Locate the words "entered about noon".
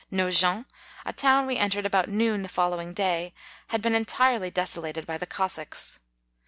1.57-2.41